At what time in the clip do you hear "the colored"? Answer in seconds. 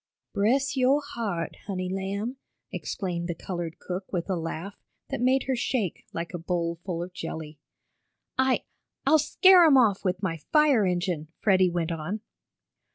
3.29-3.77